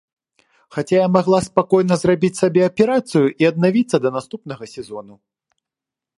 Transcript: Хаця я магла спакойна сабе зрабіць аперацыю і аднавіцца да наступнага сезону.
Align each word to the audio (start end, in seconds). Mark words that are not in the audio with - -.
Хаця 0.77 0.95
я 1.05 1.09
магла 1.17 1.41
спакойна 1.47 1.97
сабе 2.05 2.31
зрабіць 2.39 2.65
аперацыю 2.69 3.27
і 3.45 3.49
аднавіцца 3.51 3.97
да 4.07 4.15
наступнага 4.19 4.63
сезону. 4.75 5.13